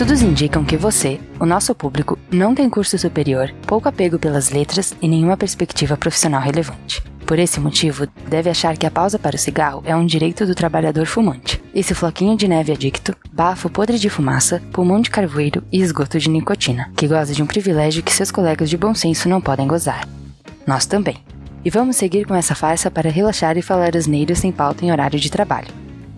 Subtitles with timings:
[0.00, 4.94] Estudos indicam que você, o nosso público, não tem curso superior, pouco apego pelas letras
[5.02, 7.02] e nenhuma perspectiva profissional relevante.
[7.26, 10.54] Por esse motivo, deve achar que a pausa para o cigarro é um direito do
[10.54, 11.62] trabalhador fumante.
[11.74, 16.30] Esse floquinho de neve adicto, bafo podre de fumaça, pulmão de carvoeiro e esgoto de
[16.30, 20.08] nicotina, que goza de um privilégio que seus colegas de bom senso não podem gozar.
[20.66, 21.18] Nós também.
[21.62, 25.20] E vamos seguir com essa farsa para relaxar e falar asneiras sem pauta em horário
[25.20, 25.68] de trabalho.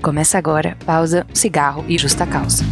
[0.00, 2.64] Começa agora, pausa, cigarro e justa causa.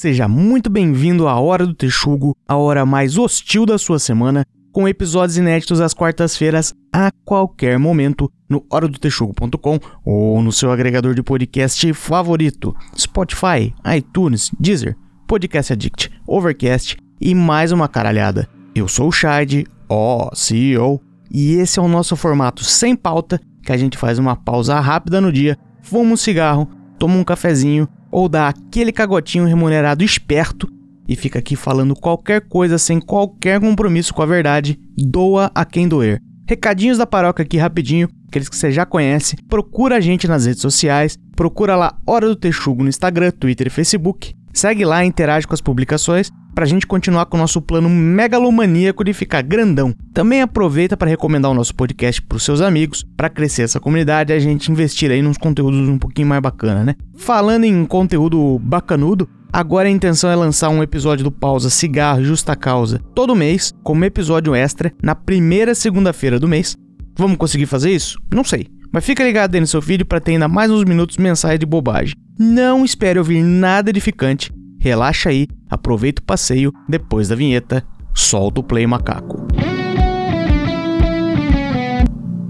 [0.00, 4.86] Seja muito bem-vindo à Hora do Texugo, a hora mais hostil da sua semana, com
[4.86, 11.92] episódios inéditos às quartas-feiras a qualquer momento no horadotexugo.com ou no seu agregador de podcast
[11.94, 18.48] favorito, Spotify, iTunes, Deezer, Podcast Addict, Overcast e mais uma caralhada.
[18.76, 23.72] Eu sou o Shad, ó CEO, e esse é o nosso formato sem pauta, que
[23.72, 28.28] a gente faz uma pausa rápida no dia, fuma um cigarro, toma um cafezinho ou
[28.28, 30.68] dá aquele cagotinho remunerado esperto
[31.08, 35.88] e fica aqui falando qualquer coisa sem qualquer compromisso com a verdade, doa a quem
[35.88, 36.20] doer.
[36.46, 39.36] Recadinhos da paróquia aqui rapidinho, aqueles que você já conhece.
[39.48, 43.70] Procura a gente nas redes sociais, procura lá Hora do Texugo no Instagram, Twitter e
[43.70, 44.34] Facebook.
[44.52, 49.04] Segue lá interage com as publicações para a gente continuar com o nosso plano megalomaníaco
[49.04, 49.94] de ficar grandão.
[50.12, 54.32] Também aproveita para recomendar o nosso podcast para os seus amigos, para crescer essa comunidade
[54.32, 56.96] e a gente investir aí nos conteúdos um pouquinho mais bacana, né?
[57.16, 62.56] Falando em conteúdo bacanudo, Agora a intenção é lançar um episódio do Pausa Cigarro Justa
[62.56, 66.76] Causa todo mês, como episódio extra, na primeira segunda-feira do mês.
[67.16, 68.18] Vamos conseguir fazer isso?
[68.34, 68.66] Não sei.
[68.92, 71.64] Mas fica ligado aí no seu vídeo para ter ainda mais uns minutos mensais de
[71.64, 72.14] bobagem.
[72.36, 74.52] Não espere ouvir nada edificante.
[74.78, 77.84] Relaxa aí, aproveita o passeio, depois da vinheta,
[78.14, 79.46] solta o play macaco.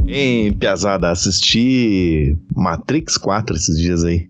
[0.07, 4.27] Hein, Piazada, assisti Matrix 4 esses dias aí.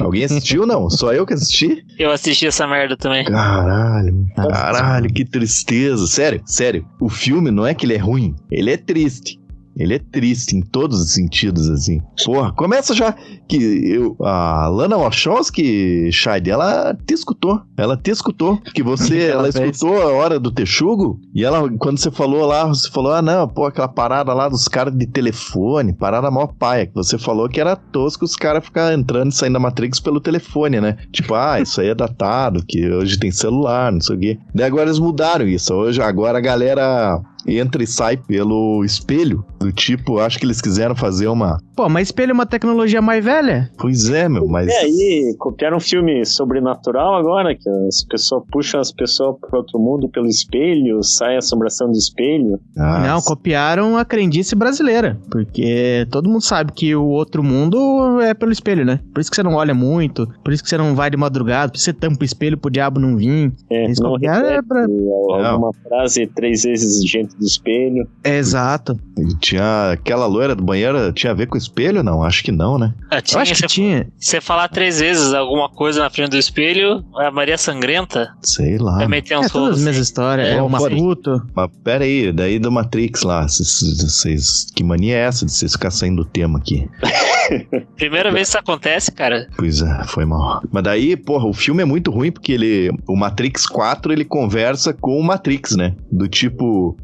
[0.00, 0.88] Alguém assistiu não?
[0.90, 1.84] Só eu que assisti?
[1.98, 3.24] Eu assisti essa merda também.
[3.24, 6.06] Caralho, caralho, que tristeza.
[6.06, 6.86] Sério, sério.
[7.00, 9.37] O filme não é que ele é ruim, ele é triste.
[9.78, 12.00] Ele é triste em todos os sentidos, assim.
[12.24, 13.14] Porra, começa já
[13.48, 17.62] que eu, a Lana Wachowski, Shade, ela te escutou.
[17.76, 18.58] Ela te escutou.
[18.74, 22.66] Que você, ela, ela escutou a hora do texugo e ela, quando você falou lá,
[22.66, 26.86] você falou, ah, não, pô, aquela parada lá dos caras de telefone, parada maior paia,
[26.86, 30.20] que você falou que era tosco os caras ficar entrando e saindo da Matrix pelo
[30.20, 30.96] telefone, né?
[31.12, 34.38] Tipo, ah, isso aí é datado, que hoje tem celular, não sei o quê.
[34.54, 35.72] Daí agora eles mudaram isso.
[35.72, 39.44] Hoje, agora a galera entra e sai pelo espelho.
[39.58, 41.58] Do tipo, acho que eles quiseram fazer uma.
[41.76, 43.70] Pô, mas espelho é uma tecnologia mais velha?
[43.78, 44.68] Pois é, meu, mas.
[44.68, 49.78] É, aí, copiaram um filme sobrenatural agora, que as pessoas puxam as pessoas para outro
[49.78, 52.58] mundo pelo espelho, sai a assombração do espelho.
[52.76, 55.18] Ah, Não, copiaram a crendice brasileira.
[55.30, 59.00] Porque todo mundo sabe que o outro mundo é pelo espelho, né?
[59.12, 61.70] Por isso que você não olha muito, por isso que você não vai de madrugada,
[61.70, 63.52] por isso que você tampa o espelho pro diabo não vir.
[63.70, 64.82] É, Eles não copiaram é pra...
[64.82, 68.08] alguma frase três vezes gente do espelho.
[68.24, 68.98] Exato.
[69.16, 72.02] E tinha aquela loira do banheiro, tinha a ver com o espelho?
[72.02, 72.92] Não, acho que não, né?
[73.10, 74.08] Ah, tinha, acho que você, tinha.
[74.18, 78.34] Você falar três vezes alguma coisa na frente do espelho, é a Maria Sangrenta.
[78.42, 78.98] Sei lá.
[78.98, 80.48] Também tem um é todas as mesmas histórias.
[80.48, 81.42] É, é o Matuto.
[81.54, 85.90] Mas pera aí, daí do Matrix lá, vocês, que mania é essa de vocês ficar
[85.90, 86.88] saindo do tema aqui?
[87.96, 89.48] Primeira vez que isso acontece, cara.
[89.56, 90.62] Pois é, foi mal.
[90.72, 94.92] Mas daí, porra, o filme é muito ruim porque ele, o Matrix 4, ele conversa
[94.92, 95.94] com o Matrix, né?
[96.10, 96.96] Do tipo,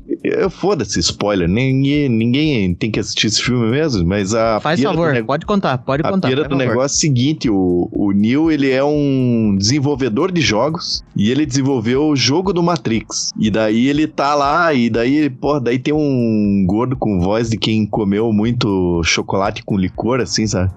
[0.50, 1.48] Foda-se, spoiler.
[1.48, 4.60] Ninguém, ninguém tem que assistir esse filme mesmo, mas a.
[4.60, 6.28] Faz favor, pode contar, pode contar.
[6.28, 10.40] A pira do negócio é o seguinte: o, o Neil ele é um desenvolvedor de
[10.40, 13.32] jogos e ele desenvolveu o jogo do Matrix.
[13.38, 17.56] E daí ele tá lá, e daí, pô, daí tem um gordo com voz de
[17.56, 20.72] quem comeu muito chocolate com licor, assim, sabe?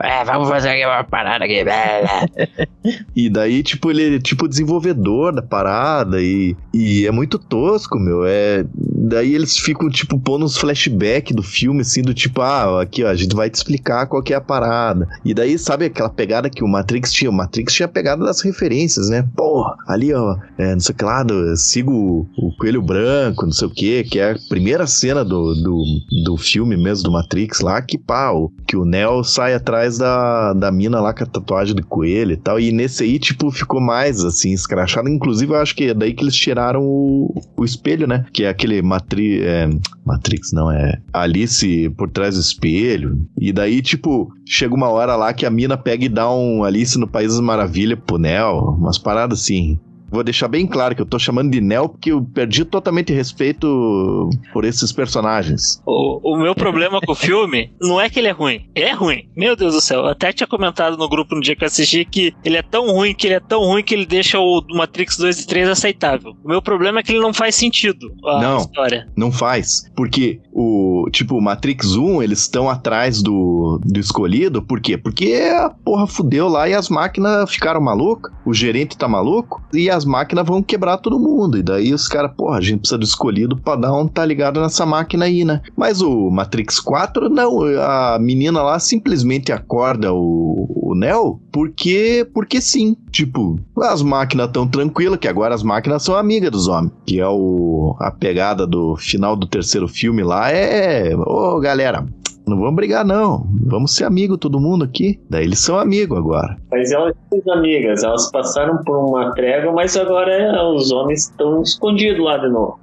[0.00, 1.64] É, vamos fazer aqui uma parada aqui.
[3.16, 8.24] e daí, tipo, ele é tipo desenvolvedor da parada e, e é muito tosco, meu.
[8.24, 8.64] É,
[9.06, 13.08] daí eles ficam, tipo, pondo uns flashbacks do filme, assim, do tipo, ah, aqui, ó,
[13.08, 15.08] a gente vai te explicar qual que é a parada.
[15.24, 17.30] E daí, sabe aquela pegada que o Matrix tinha?
[17.30, 19.26] O Matrix tinha a pegada das referências, né?
[19.36, 23.52] Pô, ali, ó, é, não sei o que lá, do, sigo o Coelho Branco, não
[23.52, 25.84] sei o que, que é a primeira cena do, do,
[26.24, 30.72] do filme mesmo, do Matrix lá, que pau, que o Neo sai atrás da, da
[30.72, 32.58] mina lá com a tatuagem do coelho e tal.
[32.58, 35.08] E nesse aí, tipo, ficou mais assim, escrachado.
[35.08, 38.24] Inclusive, eu acho que é daí que eles tiraram o, o espelho, né?
[38.32, 39.68] Que é aquele Matri, é,
[40.04, 43.20] Matrix, não, é Alice por trás do espelho.
[43.38, 46.98] E daí, tipo, chega uma hora lá que a mina pega e dá um Alice
[46.98, 48.70] no País das Maravilhas pro Neo.
[48.70, 49.78] Umas paradas assim.
[50.10, 54.30] Vou deixar bem claro que eu tô chamando de Neo porque eu perdi totalmente respeito
[54.52, 55.82] por esses personagens.
[55.86, 58.66] O, o meu problema com o filme não é que ele é ruim.
[58.74, 59.28] Ele é ruim.
[59.36, 60.00] Meu Deus do céu.
[60.00, 62.86] Eu até tinha comentado no grupo no dia que eu assisti que ele é tão
[62.90, 66.34] ruim, que ele é tão ruim que ele deixa o Matrix 2 e 3 aceitável.
[66.44, 68.58] O meu problema é que ele não faz sentido a Não.
[68.58, 69.08] história.
[69.16, 69.90] Não faz.
[69.96, 74.62] Porque o, tipo, o Matrix 1, eles estão atrás do, do escolhido.
[74.62, 74.96] Por quê?
[74.96, 78.32] Porque a porra fudeu lá e as máquinas ficaram malucas.
[78.44, 81.58] O gerente tá maluco e as máquinas vão quebrar todo mundo.
[81.58, 84.60] E daí os caras, porra, a gente precisa do escolhido pra dar um tá ligado
[84.60, 85.60] nessa máquina aí, né?
[85.76, 87.60] Mas o Matrix 4, não.
[87.80, 92.96] A menina lá simplesmente acorda o, o Neo porque, porque sim.
[93.10, 96.92] Tipo, as máquinas tão tranquilas, que agora as máquinas são amigas dos homens.
[97.04, 100.50] Que é o, a pegada do final do terceiro filme lá.
[100.50, 101.14] É.
[101.16, 102.06] Ô, galera.
[102.48, 103.46] Não vamos brigar, não.
[103.64, 105.20] Vamos ser amigo todo mundo aqui.
[105.28, 106.56] Daí eles são amigos agora.
[106.70, 107.14] Mas elas
[107.44, 112.48] são amigas, elas passaram por uma trégua, mas agora os homens estão escondidos lá de
[112.48, 112.78] novo.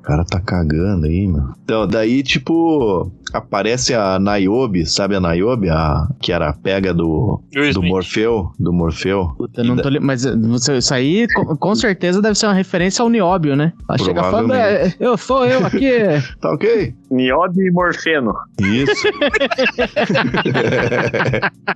[0.00, 1.54] O cara tá cagando aí, mano.
[1.62, 5.68] Então, daí, tipo, aparece a Niobe, sabe a Niobe?
[5.68, 7.90] A, que era a pega do, Will do Smith.
[7.92, 8.50] Morfeu.
[8.58, 9.28] Do Morfeu.
[9.36, 10.00] Puta, não tô li...
[10.00, 13.72] Mas você- isso aí com, com certeza deve ser uma referência ao Nióbio, né?
[13.88, 15.90] Ela chega falando, é, eu sou eu aqui.
[16.40, 16.94] Tá ok?
[17.10, 18.32] Nióbio e Morfeno.
[18.60, 19.08] Isso.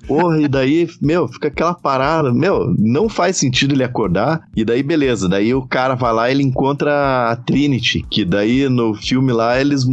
[0.07, 2.33] Porra, e daí, meu, fica aquela parada.
[2.33, 4.43] Meu, não faz sentido ele acordar.
[4.57, 5.29] E daí, beleza.
[5.29, 8.03] Daí o cara vai lá e ele encontra a Trinity.
[8.15, 9.85] Que daí no filme lá eles.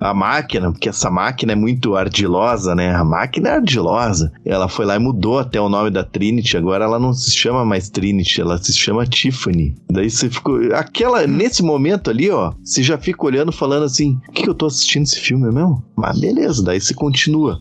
[0.00, 2.92] A máquina, porque essa máquina é muito ardilosa, né?
[2.92, 4.32] A máquina é ardilosa.
[4.44, 6.56] Ela foi lá e mudou até o nome da Trinity.
[6.56, 9.76] Agora ela não se chama mais Trinity, ela se chama Tiffany.
[9.88, 10.58] Daí você ficou.
[10.74, 14.54] Aquela, nesse momento ali, ó, você já fica olhando falando assim: o que, que eu
[14.54, 15.84] tô assistindo esse filme mesmo?
[15.96, 17.60] Mas beleza, daí você continua.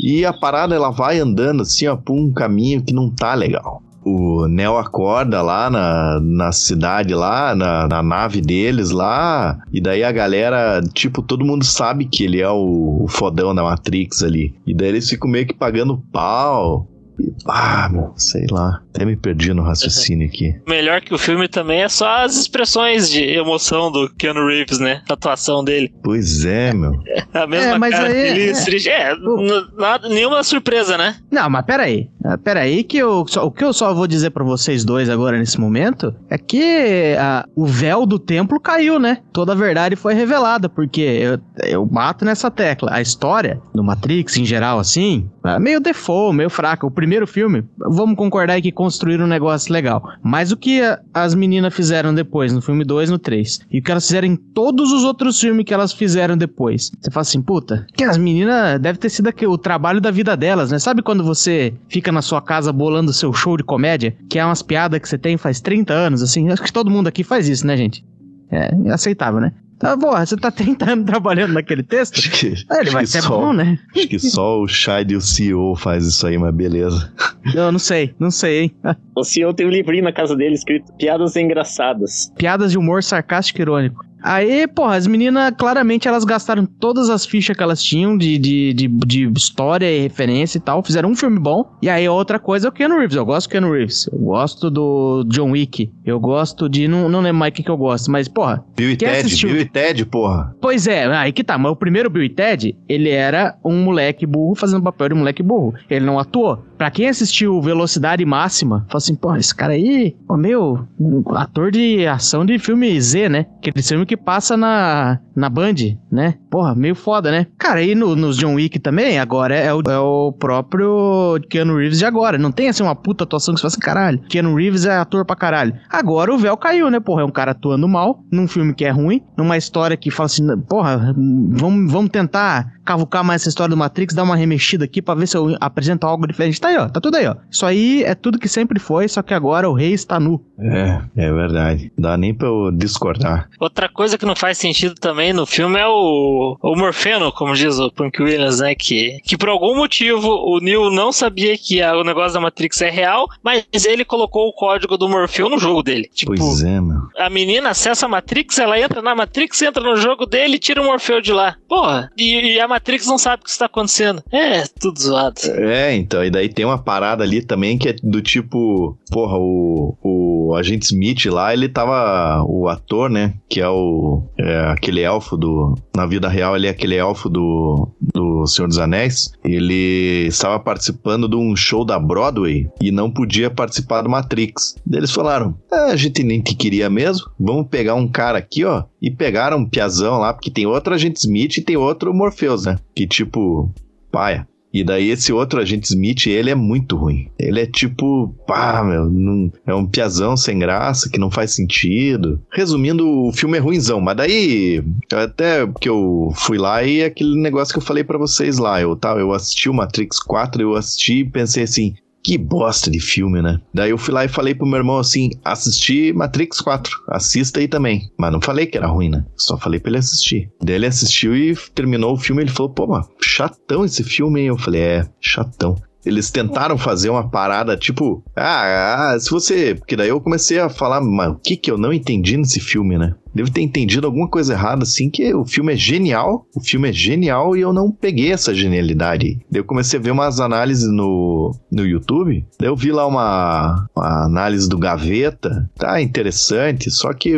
[0.00, 3.82] E a parada ela vai andando assim, ó, por um caminho que não tá legal.
[4.04, 10.04] O Neo acorda lá na, na cidade, lá na, na nave deles lá, e daí
[10.04, 14.54] a galera, tipo, todo mundo sabe que ele é o, o fodão da Matrix ali.
[14.66, 16.88] E daí eles ficam meio que pagando pau.
[17.18, 18.80] E, ah, meu, sei lá.
[18.98, 20.54] Até me perdi no raciocínio aqui.
[20.66, 25.02] Melhor que o filme também é só as expressões de emoção do Keanu Reeves, né?
[25.08, 25.92] A atuação dele.
[26.02, 26.92] Pois é, meu.
[27.32, 28.90] A mesma É, mas cara aí- feliz, é.
[29.10, 31.16] É, n- nada, nenhuma surpresa, né?
[31.30, 32.08] Não, mas peraí.
[32.24, 35.38] Ah, Peraí, que eu, só- o que eu só vou dizer pra vocês dois agora
[35.38, 39.18] nesse momento é que ah, o véu do templo caiu, né?
[39.32, 42.90] Toda a verdade foi revelada, porque eu, eu bato nessa tecla.
[42.92, 46.86] A história do Matrix, em geral, assim, é meio default, meio fraca.
[46.86, 50.02] O primeiro filme, vamos concordar aí que construíram um negócio legal.
[50.22, 53.82] Mas o que a- as meninas fizeram depois, no filme 2 no 3, e o
[53.82, 57.42] que elas fizeram em todos os outros filmes que elas fizeram depois, você fala assim,
[57.42, 60.78] puta, que as meninas deve ter sido o trabalho da vida delas, né?
[60.78, 64.62] Sabe quando você fica na sua casa bolando seu show de comédia, que é umas
[64.62, 66.48] piadas que você tem faz 30 anos, assim?
[66.50, 68.02] Acho que todo mundo aqui faz isso, né, gente?
[68.50, 69.52] É aceitável, né?
[69.78, 72.18] Tá, porra, você tá 30 anos trabalhando naquele texto?
[72.18, 73.78] Acho que, Ah, Ele acho vai que ser só- bom, né?
[73.96, 77.12] Acho que só o Shide e o CEO faz isso aí, mas beleza.
[77.54, 78.74] Eu não sei, não sei, hein?
[79.16, 82.32] O senhor tem um livrinho na casa dele escrito Piadas Engraçadas.
[82.36, 84.04] Piadas de humor sarcástico e irônico.
[84.22, 88.72] Aí, porra, as meninas, claramente, elas gastaram todas as fichas que elas tinham de, de,
[88.74, 90.82] de, de história e referência e tal.
[90.82, 91.70] Fizeram um filme bom.
[91.80, 93.16] E aí, outra coisa é o Keanu Reeves.
[93.16, 94.08] Eu gosto do Keanu Reeves.
[94.12, 95.90] Eu gosto do John Wick.
[96.04, 96.88] Eu gosto de...
[96.88, 98.10] Não, não lembro mais o que que eu gosto.
[98.10, 99.50] Mas, porra, Bill e Ted, assistiu?
[99.50, 100.54] Bill e Ted, porra.
[100.60, 101.56] Pois é, aí que tá.
[101.56, 105.42] Mas o primeiro Bill e Ted, ele era um moleque burro fazendo papel de moleque
[105.42, 105.74] burro.
[105.88, 106.67] Ele não atuou.
[106.78, 110.86] Pra quem assistiu Velocidade Máxima, fala assim, pô, esse cara aí, pô, meu,
[111.34, 113.46] ator de ação de filme Z, né?
[113.58, 115.74] Aquele filme que passa na, na Band,
[116.10, 116.34] né?
[116.48, 117.48] Porra, meio foda, né?
[117.58, 121.98] Cara, aí no, nos John Wick também, agora é o, é o próprio Keanu Reeves
[121.98, 122.38] de agora.
[122.38, 125.24] Não tem assim uma puta atuação que você fala assim, caralho, Keanu Reeves é ator
[125.24, 125.74] pra caralho.
[125.90, 127.00] Agora o véu caiu, né?
[127.00, 130.26] Porra, é um cara atuando mal, num filme que é ruim, numa história que fala
[130.26, 135.02] assim, porra, vamos, vamos tentar cavucar mais essa história do Matrix, dar uma remexida aqui
[135.02, 136.58] pra ver se eu apresento algo diferente.
[136.60, 137.36] Tá aí, ó, tá tudo aí, ó.
[137.50, 140.42] Isso aí é tudo que sempre foi, só que agora o rei está nu.
[140.58, 141.92] É, é verdade.
[141.98, 143.48] Dá nem pra eu discordar.
[143.60, 147.78] Outra coisa que não faz sentido também no filme é o, o Morfeno, como diz
[147.78, 148.74] o Punk Williams, né?
[148.74, 152.80] Que, que por algum motivo o Neo não sabia que a- o negócio da Matrix
[152.82, 156.08] é real, mas ele colocou o código do Morfeu no jogo dele.
[156.14, 157.02] Tipo, Pois é, meu.
[157.18, 160.80] a menina acessa a Matrix, ela entra na Matrix, entra no jogo dele e tira
[160.80, 161.56] o Morfeu de lá.
[161.68, 164.22] Porra, e, e a Matrix não sabe o que está acontecendo.
[164.30, 165.40] É, tudo zoado.
[165.54, 169.96] É, então, e daí tem uma parada ali também que é do tipo, porra, o,
[170.02, 175.36] o agente Smith lá, ele tava, o ator, né, que é o, é aquele elfo
[175.36, 180.58] do, na vida real ele é aquele elfo do, do Senhor dos Anéis, ele estava
[180.58, 184.76] participando de um show da Broadway e não podia participar do Matrix.
[184.90, 188.84] Eles falaram, ah, a gente nem te queria mesmo, vamos pegar um cara aqui, ó,
[189.00, 192.78] e pegaram um piazão lá, porque tem outro agente Smith e tem outro Morpheus, né,
[192.94, 193.72] que tipo,
[194.10, 194.46] paia.
[194.72, 197.28] E daí esse outro agente Smith, ele é muito ruim.
[197.38, 202.40] Ele é tipo, pá, meu, não, é um piazão sem graça, que não faz sentido.
[202.52, 207.72] Resumindo, o filme é ruimzão, mas daí, até que eu fui lá e aquele negócio
[207.72, 211.20] que eu falei para vocês lá, eu, tá, eu assisti o Matrix 4, eu assisti
[211.20, 211.94] e pensei assim,
[212.28, 213.58] que bosta de filme, né?
[213.72, 217.66] Daí eu fui lá e falei pro meu irmão assim: assisti Matrix 4, assista aí
[217.66, 218.12] também.
[218.18, 219.24] Mas não falei que era ruim, né?
[219.34, 220.50] Só falei pra ele assistir.
[220.62, 222.42] Daí ele assistiu e terminou o filme.
[222.42, 224.44] Ele falou: pô, mano, chatão esse filme?
[224.44, 225.74] Eu falei: é, chatão.
[226.04, 229.74] Eles tentaram fazer uma parada tipo, ah, ah, se você.
[229.74, 232.98] Porque daí eu comecei a falar, mas o que que eu não entendi nesse filme,
[232.98, 233.14] né?
[233.34, 236.92] Devo ter entendido alguma coisa errada, assim, que o filme é genial, o filme é
[236.92, 239.38] genial e eu não peguei essa genialidade.
[239.50, 243.86] Daí eu comecei a ver umas análises no, no YouTube, daí eu vi lá uma,
[243.94, 247.34] uma análise do Gaveta, tá interessante, só que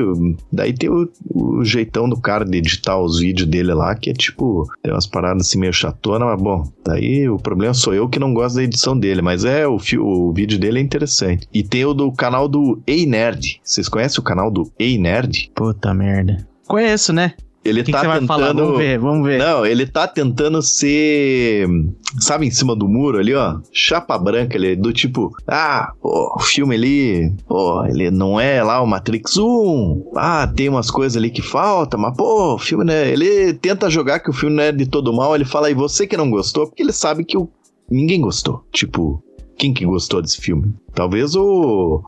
[0.53, 4.13] daí tem o, o, jeitão do cara de editar os vídeos dele lá, que é
[4.13, 8.19] tipo, tem umas paradas assim meio chatona, mas bom, daí o problema sou eu que
[8.19, 11.47] não gosto da edição dele, mas é, o, o vídeo dele é interessante.
[11.53, 15.51] E tem o do canal do Ei Nerd, vocês conhecem o canal do Ei Nerd?
[15.55, 16.47] Puta Puta merda.
[16.69, 17.33] Conheço, né?
[17.65, 18.27] Ele que tá que tentando.
[18.27, 18.53] Falar?
[18.53, 19.39] Vamos ver, vamos ver.
[19.39, 21.67] Não, ele tá tentando ser.
[22.19, 23.59] Sabe, em cima do muro ali, ó?
[23.73, 25.35] Chapa branca, ele é do tipo.
[25.49, 27.35] Ah, o filme ali.
[27.49, 30.13] Pô, ele não é lá o Matrix 1.
[30.17, 33.11] Ah, tem umas coisas ali que falta, mas, pô, o filme, né?
[33.11, 35.35] Ele tenta jogar que o filme não é de todo mal.
[35.35, 36.67] Ele fala, e você que não gostou?
[36.67, 37.49] Porque ele sabe que o...
[37.91, 38.65] ninguém gostou.
[38.71, 39.23] Tipo,
[39.57, 40.75] quem que gostou desse filme?
[40.95, 42.03] Talvez o.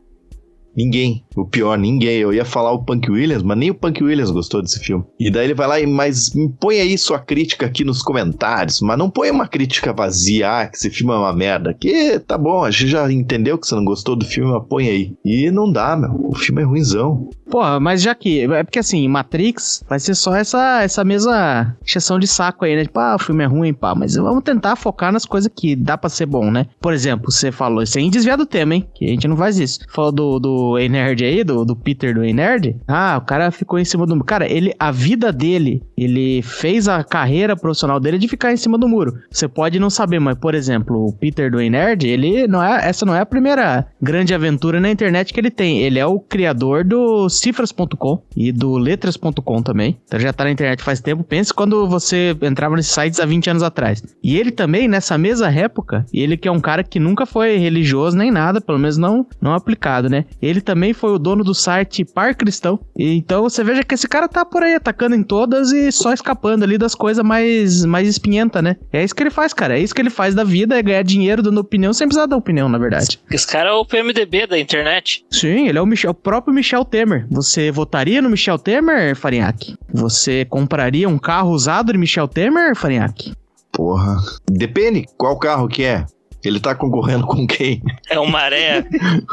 [0.75, 1.23] Ninguém.
[1.35, 2.17] O pior, ninguém.
[2.17, 5.03] Eu ia falar o Punk Williams, mas nem o Punk Williams gostou desse filme.
[5.19, 8.97] E daí ele vai lá e, mas põe aí sua crítica aqui nos comentários, mas
[8.97, 11.73] não põe uma crítica vazia, ah, que esse filme é uma merda.
[11.73, 14.87] Que tá bom, a gente já entendeu que você não gostou do filme, mas põe
[14.87, 15.13] aí.
[15.23, 16.13] E não dá, meu.
[16.29, 17.29] O filme é ruimzão.
[17.49, 18.41] Porra, mas já que.
[18.41, 22.83] É porque assim, Matrix vai ser só essa, essa mesma exceção de saco aí, né?
[22.83, 23.93] Tipo, ah, o filme é ruim, pá.
[23.93, 26.65] Mas vamos tentar focar nas coisas que dá pra ser bom, né?
[26.79, 28.87] Por exemplo, você falou, sem desviar do tema, hein?
[28.95, 29.79] Que a gente não faz isso.
[29.89, 32.75] Falou do, do E-Nerd aí, do, do Peter do E-Nerd.
[32.87, 34.25] Ah, o cara ficou em cima do muro.
[34.25, 38.77] Cara, ele, a vida dele, ele fez a carreira profissional dele de ficar em cima
[38.77, 39.19] do muro.
[39.29, 42.87] Você pode não saber, mas, por exemplo, o Peter do E-Nerd, ele não é.
[42.87, 45.81] Essa não é a primeira grande aventura na internet que ele tem.
[45.81, 49.97] Ele é o criador do cifras.com e do letras.com também.
[50.05, 51.23] Então já tá na internet faz tempo.
[51.23, 54.03] Pense quando você entrava nesses sites há 20 anos atrás.
[54.23, 58.17] E ele também, nessa mesma época, ele que é um cara que nunca foi religioso
[58.17, 60.25] nem nada, pelo menos não, não aplicado, né?
[60.41, 62.79] Ele também foi o dono do site Par Cristão.
[62.97, 66.13] E então você veja que esse cara tá por aí atacando em todas e só
[66.13, 68.77] escapando ali das coisas mais, mais espinhenta, né?
[68.91, 69.77] É isso que ele faz, cara.
[69.77, 72.37] É isso que ele faz da vida, é ganhar dinheiro dando opinião sem precisar dar
[72.37, 73.19] opinião, na verdade.
[73.31, 75.25] Esse cara é o PMDB da internet.
[75.29, 77.27] Sim, ele é o, Michel, o próprio Michel Temer.
[77.29, 79.75] Você votaria no Michel Temer, Farinhaque?
[79.93, 83.33] Você compraria um carro usado de Michel Temer, Farinhaque?
[83.71, 84.17] Porra.
[84.49, 86.05] Depende qual carro que é.
[86.43, 87.81] Ele tá concorrendo com quem?
[88.09, 88.85] É o Maré.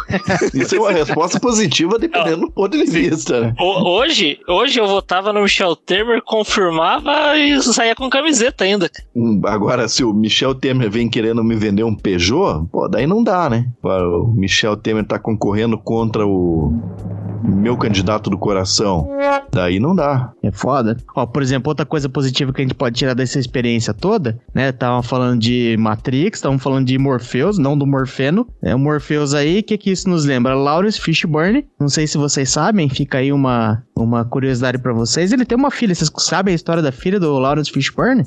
[0.55, 3.41] Isso é uma resposta positiva dependendo do ponto de vista.
[3.41, 3.55] Né?
[3.59, 8.91] Hoje, hoje eu votava no Michel Temer, confirmava e saía com camiseta ainda.
[9.15, 13.23] Hum, agora, se o Michel Temer vem querendo me vender um Peugeot, pô, daí não
[13.23, 13.67] dá, né?
[13.83, 16.73] O Michel Temer tá concorrendo contra o
[17.43, 19.09] meu candidato do coração.
[19.51, 20.33] Daí não dá.
[20.43, 20.97] É foda.
[21.15, 24.73] Ó, por exemplo, outra coisa positiva que a gente pode tirar dessa experiência toda, né?
[24.73, 28.47] Tava falando de Matrix, estavam falando de Morpheus, não do Morfeno.
[28.63, 30.55] É o Morpheus aí, o que que isso nos lembra?
[30.55, 31.67] Lawrence Fishburne.
[31.79, 35.33] Não sei se vocês sabem, fica aí uma, uma curiosidade para vocês.
[35.33, 38.25] Ele tem uma filha, vocês sabem a história da filha do Lawrence Fishburne?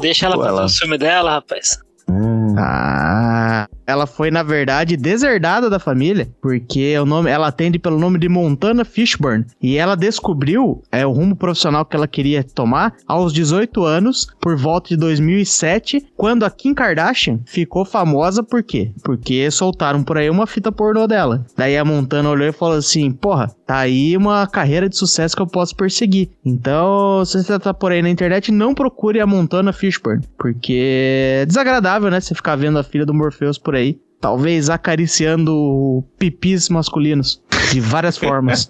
[0.00, 0.64] Deixa ela Pô, ela...
[0.64, 1.78] o filme dela, rapaz.
[2.08, 2.54] Hum.
[2.58, 8.18] Ah, ela foi na verdade deserdada da família, porque o nome, ela atende pelo nome
[8.18, 13.32] de Montana Fishburne e ela descobriu é o rumo profissional que ela queria tomar aos
[13.32, 18.92] 18 anos, por volta de 2007, quando a Kim Kardashian ficou famosa por quê?
[19.02, 21.44] Porque soltaram por aí uma fita pornô dela.
[21.56, 25.42] Daí a Montana olhou e falou assim: "Porra, tá aí uma carreira de sucesso que
[25.42, 26.30] eu posso perseguir.
[26.44, 31.46] Então, se você tá por aí na internet, não procure a Montana Fishburne, porque é
[31.46, 37.42] desagradável, né, você ficar vendo a filha do Morpheus por aí, talvez acariciando pipis masculinos.
[37.72, 38.68] De várias formas.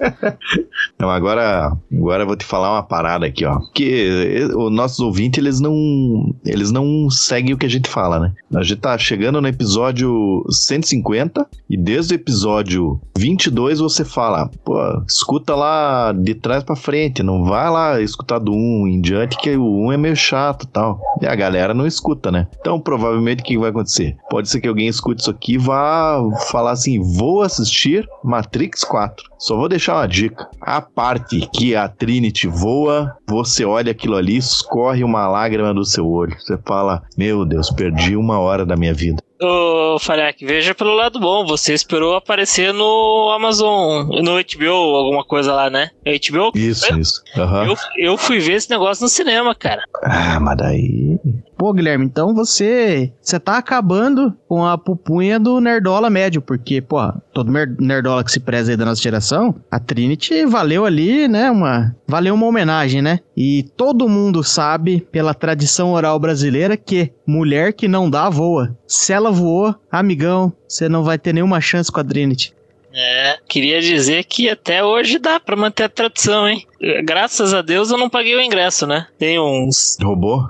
[0.98, 3.60] Não, agora, agora eu vou te falar uma parada aqui, ó.
[3.74, 8.32] Que os nossos ouvintes, eles não, eles não seguem o que a gente fala, né?
[8.54, 14.78] A gente tá chegando no episódio 150 e desde o episódio 22 você fala, pô,
[15.06, 19.56] escuta lá de trás pra frente, não vai lá escutar do 1 em diante, que
[19.56, 21.00] o 1 é meio chato tal.
[21.20, 22.46] E a galera não escuta, né?
[22.60, 24.16] Então, provavelmente, o que vai acontecer?
[24.30, 26.18] Pode ser que alguém escute isso aqui e vá
[26.50, 29.24] falar assim, vou assistir Matrix 4.
[29.40, 30.48] Só vou deixar uma dica.
[30.60, 36.06] A parte que a Trinity voa, você olha aquilo ali, escorre uma lágrima do seu
[36.06, 36.36] olho.
[36.38, 39.20] Você fala, meu Deus, perdi uma hora da minha vida.
[39.40, 41.44] Ô, Farek, veja pelo lado bom.
[41.46, 45.90] Você esperou aparecer no Amazon, no HBO, alguma coisa lá, né?
[46.04, 46.52] HBO?
[46.54, 47.22] Isso, eu, isso.
[47.36, 47.64] Uhum.
[47.64, 49.82] Eu, eu fui ver esse negócio no cinema, cara.
[50.02, 51.18] Ah, mas daí.
[51.56, 56.98] Pô, Guilherme, então você você tá acabando com a pupunha do nerdola médio, porque, pô,
[57.32, 57.50] todo
[57.80, 62.34] nerdola que se preza aí da nossa geração, a Trinity valeu ali, né, uma valeu
[62.34, 63.20] uma homenagem, né?
[63.36, 68.76] E todo mundo sabe pela tradição oral brasileira que mulher que não dá voa.
[68.86, 72.54] Se ela voou, amigão, você não vai ter nenhuma chance com a Trinity.
[72.96, 76.64] É, queria dizer que até hoje dá pra manter a tradição, hein?
[77.02, 79.08] Graças a Deus eu não paguei o ingresso, né?
[79.18, 79.96] Tem uns.
[80.00, 80.48] Roubou?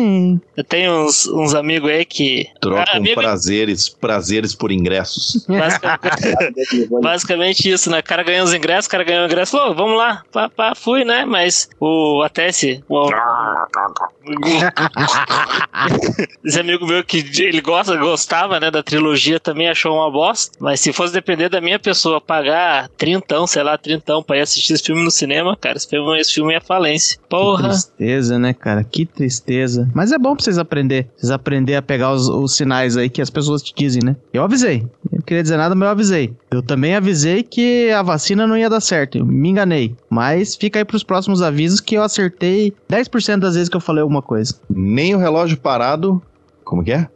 [0.00, 0.38] Ai.
[0.56, 2.46] Eu tenho uns, uns amigos aí que.
[2.60, 5.44] Trocam Ah, amigo- prazeres, prazeres por ingressos.
[5.46, 8.00] Basicamente, basicamente isso, né?
[8.00, 10.74] O cara ganhou os ingressos, o cara ganhou o ingresso, falou, vamos lá, pá, pá,
[10.74, 11.24] fui, né?
[11.24, 12.82] Mas o até esse.
[12.88, 13.10] o-
[16.44, 20.56] esse amigo meu que ele gosta, gostava, né, da trilogia também achou uma bosta.
[20.60, 24.74] Mas se fosse depender da minha pessoa pagar trintão, sei lá, trintão pra ir assistir
[24.74, 27.18] esse filme no cinema, cara, esse filme, esse filme é falência.
[27.18, 27.68] Que Porra.
[27.70, 28.84] tristeza, né, cara?
[28.84, 29.88] Que tristeza.
[29.94, 31.08] Mas é bom pra vocês aprender.
[31.16, 34.16] Vocês aprender a pegar os, os sinais aí que as pessoas te dizem, né?
[34.32, 34.82] Eu avisei.
[35.10, 36.34] Eu não queria dizer nada, mas eu avisei.
[36.50, 39.18] Eu também avisei que a vacina não ia dar certo.
[39.18, 39.94] Eu me enganei.
[40.08, 44.02] Mas fica aí pros próximos avisos que eu acertei 10% das vezes que eu falei
[44.02, 44.54] alguma coisa.
[44.68, 46.22] Nem o relógio parado.
[46.64, 47.08] Como que é?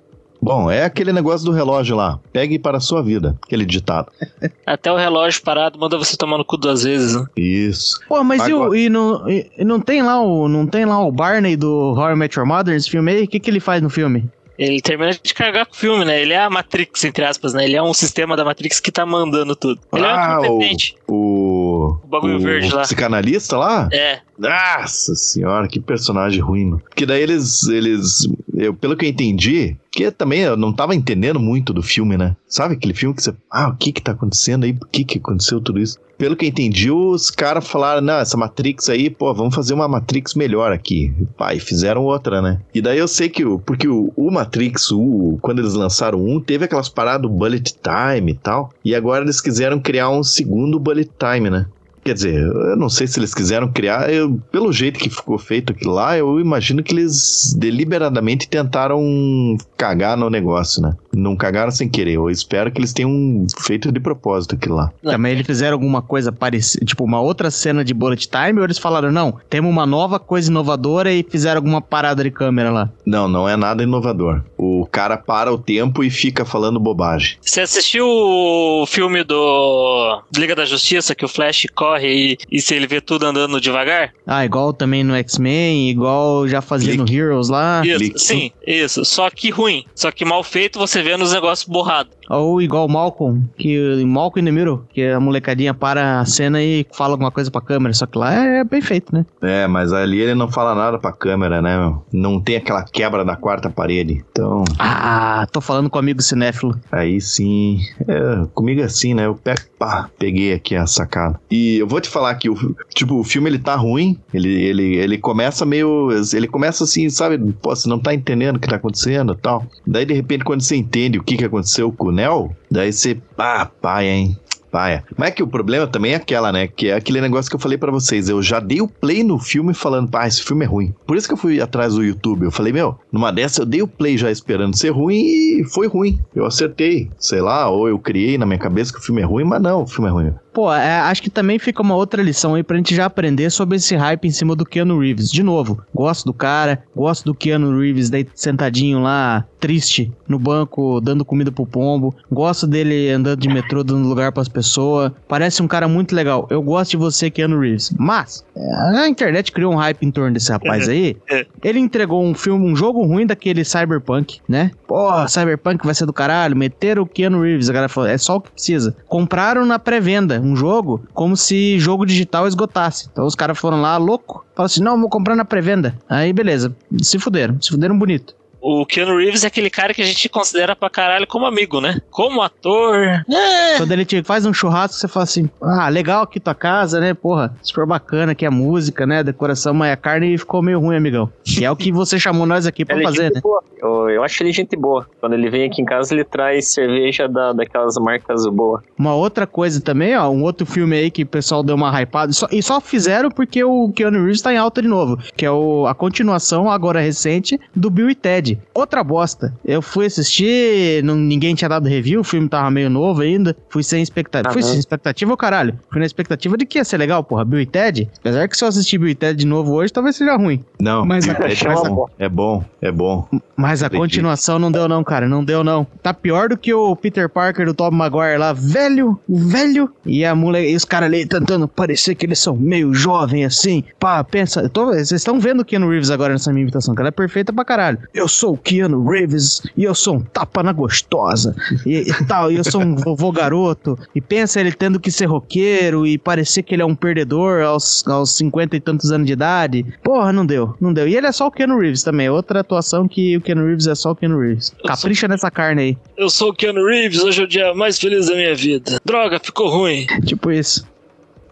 [0.45, 2.21] Bom, é aquele negócio do relógio lá.
[2.33, 3.37] Pegue para a sua vida.
[3.43, 4.13] Aquele ditado.
[4.67, 7.25] Até o relógio parado manda você tomar no cu duas vezes, né?
[7.37, 7.99] Isso.
[8.07, 11.01] Pô, mas e, o- Agora- e não, e, não tem lá o não tem lá
[11.03, 13.25] o Barney do I Met Your Mother nesse filme aí?
[13.25, 14.29] O que, que ele faz no filme?
[14.57, 16.21] Ele termina de cagar com o filme, né?
[16.23, 17.65] Ele é a Matrix, entre aspas, né?
[17.65, 19.81] Ele é um sistema da Matrix que tá mandando tudo.
[19.93, 20.95] Ele Ah, é o- um competente.
[21.09, 21.97] O.
[22.05, 22.83] O bagulho verde lá.
[22.83, 23.89] psicanalista lá?
[23.93, 24.21] É.
[24.39, 26.83] Nossa senhora, que personagem ruim, mano.
[26.89, 27.67] Porque daí eles.
[27.67, 32.17] eles eu, pelo que eu entendi, que também eu não tava entendendo muito do filme,
[32.17, 32.37] né?
[32.49, 33.35] Sabe aquele filme que você.
[33.51, 34.73] Ah, o que que tá acontecendo aí?
[34.73, 35.99] Por que que aconteceu tudo isso?
[36.19, 39.89] Pelo que eu entendi, os caras falaram, não, essa Matrix aí, pô, vamos fazer uma
[39.89, 41.13] Matrix melhor aqui.
[41.37, 42.61] Pai, fizeram outra, né?
[42.73, 43.45] E daí eu sei que.
[43.65, 48.33] Porque o, o Matrix, o, quando eles lançaram um, teve aquelas paradas do Bullet Time
[48.33, 48.71] e tal.
[48.85, 51.67] E agora eles quiseram criar um segundo Bullet Time, né?
[52.05, 55.73] Quer dizer, eu não sei se eles quiseram criar, eu- pelo jeito que ficou feito
[55.73, 60.95] aquilo lá, eu imagino que eles deliberadamente tentaram cagar no negócio, né?
[61.15, 62.15] Não cagaram sem querer.
[62.15, 64.91] Eu espero que eles tenham feito de propósito aquilo lá.
[65.03, 65.13] Não.
[65.13, 68.79] Também eles fizeram alguma coisa parecida, tipo uma outra cena de bullet time, ou eles
[68.79, 72.91] falaram, não, temos uma nova coisa inovadora e fizeram alguma parada de câmera lá.
[73.07, 74.43] Não, não é nada inovador.
[74.59, 77.37] O cara para o tempo e fica falando bobagem.
[77.41, 82.75] Você assistiu o filme do Liga da Justiça, que o Flash corre e, e se
[82.75, 84.13] ele vê tudo andando devagar?
[84.27, 88.21] Ah, igual também no X-Men, igual já fazia no Heroes lá, Isso, clique.
[88.21, 89.05] sim, isso.
[89.05, 89.85] Só que ruim.
[89.95, 92.13] Só que mal feito, você vê nos negócios borrados.
[92.31, 96.87] ou igual Malcolm, que Malcolm in the Mirror, que a molecadinha para a cena e
[96.95, 99.27] fala alguma coisa pra câmera, só que lá é bem feito, né?
[99.43, 102.05] É, mas ali ele não fala nada pra câmera, né, meu?
[102.13, 104.25] Não tem aquela quebra da quarta parede.
[104.33, 106.79] Então, Ah, tô falando com o amigo cinéfilo.
[106.91, 107.79] Aí sim.
[108.09, 109.27] É, comigo é assim, né?
[109.27, 111.39] Eu pego, pá, peguei aqui a sacada.
[111.51, 112.55] E eu vou te falar que o,
[112.95, 114.19] tipo, o filme ele tá ruim.
[114.33, 116.09] Ele, ele, ele começa meio.
[116.33, 117.39] Ele começa assim, sabe?
[117.61, 119.67] Pô, você não tá entendendo o que tá acontecendo tal.
[119.87, 123.21] Daí, de repente, quando você entende o que, que aconteceu com o Neo, daí você.
[123.37, 124.39] Ah, pai, hein?
[124.71, 125.05] Paia.
[125.17, 126.67] Mas é que o problema também é aquela, né?
[126.67, 128.29] Que é aquele negócio que eu falei pra vocês.
[128.29, 130.93] Eu já dei o play no filme falando, pá, esse filme é ruim.
[131.07, 132.43] Por isso que eu fui atrás do YouTube.
[132.43, 135.23] Eu falei, meu, numa dessa eu dei o play já esperando ser ruim
[135.61, 136.19] e foi ruim.
[136.35, 137.09] Eu acertei.
[137.21, 139.83] Sei lá, ou eu criei na minha cabeça que o filme é ruim, mas não,
[139.83, 140.35] o filme é ruim.
[140.55, 143.77] Pô, é, acho que também fica uma outra lição aí pra gente já aprender sobre
[143.77, 145.29] esse hype em cima do Keanu Reeves.
[145.29, 151.01] De novo, gosto do cara, gosto do Keanu Reeves daí sentadinho lá, triste, no banco,
[151.01, 152.15] dando comida pro pombo.
[152.31, 155.11] Gosto dele andando de metrô, dando lugar pras pessoas.
[155.27, 156.47] Parece um cara muito legal.
[156.51, 157.93] Eu gosto de você, Keanu Reeves.
[157.99, 161.17] Mas, é, a internet criou um hype em torno desse rapaz aí.
[161.65, 164.71] Ele entregou um filme, um jogo ruim daquele Cyberpunk, né?
[164.87, 166.55] Pô, Cyberpunk vai ser do caralho.
[166.55, 167.69] Meteram o Keanu Reeves.
[167.69, 168.95] A galera falou, é só o que precisa.
[169.09, 173.09] Compraram na pré-venda um jogo como se jogo digital esgotasse.
[173.11, 174.45] Então os caras foram lá, louco.
[174.55, 175.99] Falaram assim, não, vou comprar na pré-venda.
[176.09, 178.35] Aí beleza, se fuderam, se fuderam bonito.
[178.67, 182.01] O Keanu Reeves é aquele cara que a gente considera pra caralho como amigo, né?
[182.11, 182.97] Como ator.
[182.97, 183.77] É.
[183.77, 187.13] Quando ele te faz um churrasco, você fala assim: ah, legal aqui tua casa, né?
[187.13, 189.19] Porra, super bacana aqui a música, né?
[189.19, 191.31] A decoração, mas a carne ficou meio ruim, amigão.
[191.61, 193.41] E é o que você chamou nós aqui pra Ele é fazer, gente né?
[193.43, 193.63] boa.
[193.85, 195.07] Eu, eu acho ele gente boa.
[195.21, 198.83] Quando ele vem aqui em casa, ele traz cerveja da, daquelas marcas boas.
[198.99, 202.33] Uma outra coisa também, ó, um outro filme aí que o pessoal deu uma hypada,
[202.33, 205.45] e só, e só fizeram porque o Keanu Reeves tá em alta de novo, que
[205.45, 208.54] é o, a continuação, agora recente, do Bill e Ted.
[208.75, 209.53] Outra bosta.
[209.65, 213.83] Eu fui assistir, não, ninguém tinha dado review, o filme tava meio novo ainda, fui
[213.83, 214.53] sem expectativa.
[214.53, 215.79] Fui sem expectativa, ô caralho.
[215.91, 218.09] Fui na expectativa de que ia ser legal, porra, Bill e Ted.
[218.21, 220.63] Apesar que se eu assistir Bill e Ted de novo hoje, talvez seja ruim.
[220.81, 223.29] Não, Mas a- é, mas a- bom, é bom, é bom.
[223.57, 225.87] Mas a continuação não deu não, cara, não deu não.
[226.03, 229.91] Tá pior do que o Peter Parker do Tom Maguire lá, velho, velho.
[230.05, 233.85] E a mulher, e os caras ali tentando parecer que eles são meio jovem assim.
[233.99, 237.09] Pá, pensa, tô- vocês estão vendo o Keanu Reeves agora nessa minha imitação, que ela
[237.09, 237.99] é perfeita pra caralho.
[238.13, 241.55] Eu sou o Keanu Reeves e eu sou um tapa na gostosa
[241.87, 243.99] e, e tal, e eu sou um vovô garoto.
[244.15, 248.07] E pensa ele tendo que ser roqueiro e parecer que ele é um perdedor aos,
[248.07, 249.85] aos 50 e tantos anos de idade.
[250.03, 251.09] Porra, não deu, não deu.
[251.09, 253.95] E ele é só o Keanu Reeves também, outra atuação que o Keanu Reeves é
[253.95, 254.73] só o Keanu Reeves.
[254.79, 257.99] Eu Capricha nessa carne aí, Eu sou o Keanu Reeves, hoje é o dia mais
[257.99, 259.01] feliz da minha vida.
[259.05, 260.07] Droga, ficou ruim.
[260.25, 260.87] tipo isso.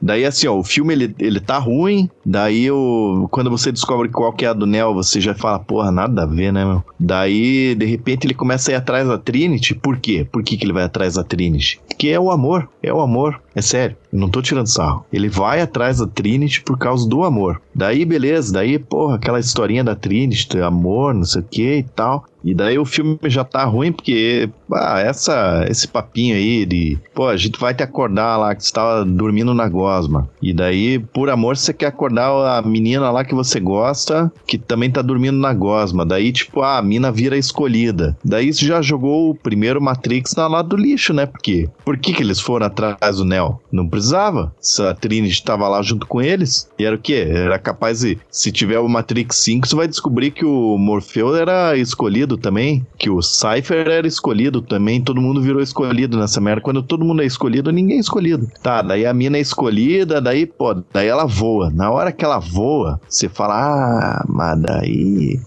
[0.02, 4.32] Daí assim, ó, o filme ele, ele tá ruim, daí o, quando você descobre qual
[4.32, 6.82] que é a do Neo, você já fala, porra, nada a ver, né, meu?
[6.98, 10.26] Daí, de repente, ele começa a ir atrás da Trinity, por quê?
[10.30, 11.80] Por que, que ele vai atrás da Trinity?
[11.86, 15.04] Porque é o amor, é o amor, é sério, não tô tirando sarro.
[15.12, 17.60] Ele vai atrás da Trinity por causa do amor.
[17.74, 22.24] Daí, beleza, daí, porra, aquela historinha da Trinity, amor, não sei o que e tal.
[22.44, 27.28] E daí o filme já tá ruim, porque, ah, essa, esse papinho aí de, pô,
[27.28, 30.28] a gente vai te acordar lá que você tava dormindo na gosma.
[30.40, 34.90] E daí, por amor, você quer acordar a menina lá que você gosta, que também
[34.90, 36.04] tá dormindo na gosma.
[36.04, 38.16] Daí, tipo, ah, a mina vira escolhida.
[38.24, 41.26] Daí você já jogou o primeiro Matrix na lado do lixo, né?
[41.26, 43.41] Porque, por que que eles foram atrás do Neo?
[43.70, 44.54] Não precisava.
[44.88, 47.26] A Trinity tava lá junto com eles, e era o quê?
[47.28, 51.76] Era capaz de, se tiver o Matrix 5, você vai descobrir que o Morfeu era
[51.76, 56.62] escolhido também, que o Cypher era escolhido também, todo mundo virou escolhido nessa merda.
[56.62, 58.48] Quando todo mundo é escolhido, ninguém é escolhido.
[58.62, 61.70] Tá, daí a mina é escolhida, daí, pô, daí ela voa.
[61.70, 65.40] Na hora que ela voa, você fala, ah, mas daí.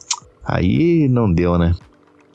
[0.45, 1.73] Aí não deu, né?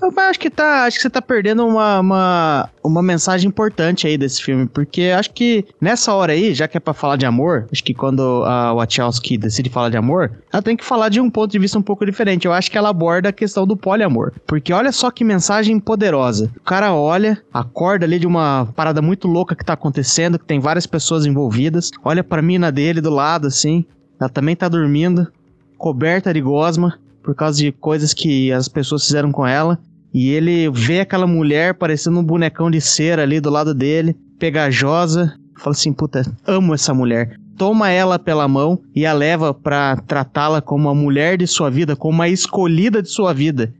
[0.02, 4.16] Eu acho que tá, acho que você tá perdendo uma, uma, uma mensagem importante aí
[4.16, 7.68] desse filme, porque acho que nessa hora aí, já que é pra falar de amor,
[7.70, 11.28] acho que quando a Wachowski decide falar de amor, ela tem que falar de um
[11.28, 12.46] ponto de vista um pouco diferente.
[12.46, 16.50] Eu acho que ela aborda a questão do poliamor, porque olha só que mensagem poderosa.
[16.56, 20.58] O cara olha, acorda ali de uma parada muito louca que tá acontecendo, que tem
[20.58, 23.84] várias pessoas envolvidas, olha pra mina dele do lado assim,
[24.18, 25.30] ela também tá dormindo,
[25.76, 29.78] coberta de gosma, por causa de coisas que as pessoas fizeram com ela.
[30.12, 35.34] E ele vê aquela mulher parecendo um bonecão de cera ali do lado dele, pegajosa.
[35.56, 37.36] Fala assim: puta, amo essa mulher.
[37.56, 41.94] Toma ela pela mão e a leva pra tratá-la como a mulher de sua vida,
[41.94, 43.72] como a escolhida de sua vida.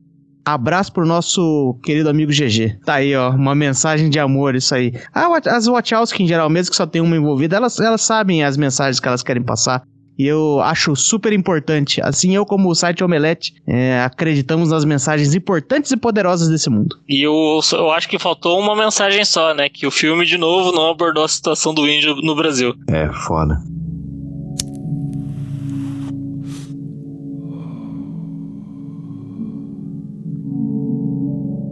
[0.44, 2.78] Abraço pro nosso querido amigo GG.
[2.84, 4.92] Tá aí, ó, uma mensagem de amor, isso aí.
[5.14, 8.56] Ah, As Wachowski, em geral, mesmo que só tem uma envolvida, elas, elas sabem as
[8.56, 9.82] mensagens que elas querem passar.
[10.18, 12.00] E eu acho super importante.
[12.02, 16.98] Assim, eu, como o site Omelete, é, acreditamos nas mensagens importantes e poderosas desse mundo.
[17.08, 19.68] E eu, eu acho que faltou uma mensagem só, né?
[19.68, 22.74] Que o filme, de novo, não abordou a situação do índio no Brasil.
[22.88, 23.58] É, foda.